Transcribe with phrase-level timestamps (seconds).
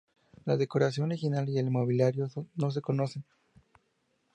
[0.45, 3.23] La decoración original y el mobiliario no se conocen.